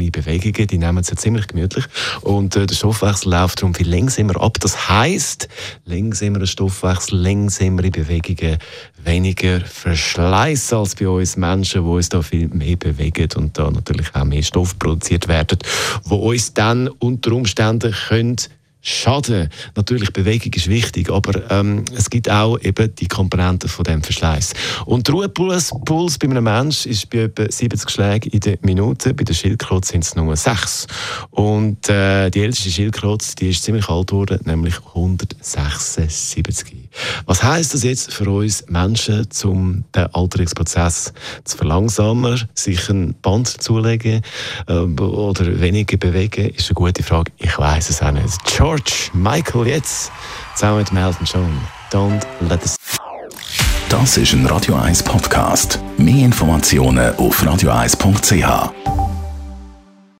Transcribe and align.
langsame 0.00 0.10
Bewegungen. 0.10 0.66
Die 0.66 0.78
nehmen 0.78 1.02
sie 1.02 1.14
ziemlich 1.16 1.46
gemütlich 1.46 1.84
und 2.22 2.56
äh, 2.56 2.66
der 2.66 2.74
Stoffwechsel 2.74 3.30
läuft 3.30 3.60
darum 3.60 3.74
viel 3.74 3.90
langsamer 3.90 4.40
ab. 4.40 4.58
Das 4.60 4.88
heisst, 4.88 5.48
langsamer 5.84 6.46
Stoffwechsel, 6.46 7.18
langsamere 7.18 7.90
Bewegungen, 7.90 8.58
weniger 9.04 9.60
Verschleiß 9.60 10.72
als 10.72 10.94
bei 10.94 11.08
uns 11.08 11.36
Menschen, 11.36 11.84
wo 11.84 11.96
uns 11.96 12.08
da 12.08 12.22
viel 12.22 12.48
mehr 12.48 12.76
bewegen 12.76 13.28
und 13.36 13.58
da 13.58 13.70
natürlich 13.70 14.14
auch 14.14 14.24
mehr 14.24 14.42
Stoff 14.42 14.78
produziert 14.78 15.28
werden, 15.28 15.58
wo 16.04 16.16
uns 16.16 16.54
dann 16.54 16.88
unter 16.88 17.32
Umständen 17.32 17.94
können 18.08 18.36
Schaden. 18.82 19.50
Natürlich, 19.76 20.12
Bewegung 20.12 20.52
ist 20.54 20.68
wichtig, 20.68 21.10
aber 21.10 21.50
ähm, 21.50 21.84
es 21.94 22.08
gibt 22.08 22.30
auch 22.30 22.58
eben 22.60 22.94
die 22.94 23.08
Komponenten 23.08 23.68
von 23.68 23.84
dem 23.84 24.02
Verschleiß. 24.02 24.54
Und 24.86 25.06
der 25.06 25.14
Ruhepuls 25.14 25.70
Puls 25.84 26.18
bei 26.18 26.28
einem 26.28 26.44
Menschen 26.44 26.90
ist 26.90 27.10
bei 27.10 27.24
etwa 27.24 27.44
70 27.50 27.90
Schlägen 27.90 28.32
in 28.32 28.40
der 28.40 28.58
Minute. 28.62 29.12
Bei 29.12 29.24
der 29.24 29.34
Schildkröte 29.34 29.86
sind 29.86 30.04
es 30.04 30.16
nur 30.16 30.34
6. 30.34 30.86
Und 31.30 31.88
äh, 31.90 32.30
die 32.30 32.40
älteste 32.40 32.70
Schildkröte, 32.70 33.26
die 33.36 33.50
ist 33.50 33.62
ziemlich 33.64 33.88
alt 33.88 34.08
geworden, 34.08 34.40
nämlich 34.44 34.76
176. 34.94 36.88
Was 37.26 37.42
heißt 37.42 37.74
das 37.74 37.82
jetzt 37.84 38.12
für 38.12 38.30
uns 38.30 38.64
Menschen, 38.68 39.26
um 39.44 39.84
den 39.94 40.06
Alterungsprozess 40.06 41.12
zu 41.44 41.56
verlangsamen, 41.56 42.48
sich 42.54 42.88
ein 42.88 43.14
Band 43.20 43.48
zulegen 43.62 44.22
äh, 44.66 44.72
oder 44.72 45.60
weniger 45.60 45.96
bewegen? 45.96 46.50
Ist 46.50 46.68
eine 46.70 46.74
gute 46.74 47.02
Frage. 47.02 47.30
Ich 47.38 47.58
weiß 47.58 47.90
es 47.90 48.02
auch 48.02 48.10
nicht. 48.10 48.44
George 48.70 49.10
Michael 49.14 49.66
jetzt 49.66 50.12
zusammen 50.54 50.78
mit 50.78 50.92
Melton 50.92 51.26
John. 51.26 51.60
Don't 51.90 52.24
let 52.48 52.62
us. 52.62 52.76
Das 53.88 54.16
ist 54.16 54.32
ein 54.32 54.46
Radio 54.46 54.76
1 54.76 55.02
Podcast. 55.02 55.80
Mehr 55.98 56.26
Informationen 56.26 57.16
auf 57.16 57.42
radio1.ch. 57.42 59.09